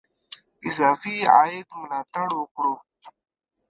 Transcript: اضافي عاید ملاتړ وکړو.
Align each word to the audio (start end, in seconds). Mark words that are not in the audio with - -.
اضافي 0.67 1.15
عاید 1.35 1.67
ملاتړ 1.81 2.27
وکړو. 2.35 2.73